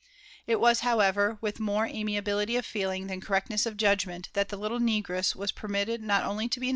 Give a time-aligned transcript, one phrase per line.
[0.47, 4.79] It was, however, with more amiability of feeling than correctness of judgment that the little
[4.79, 6.69] negress was permitted not only JOKMHHM janrnusM' whrslaw.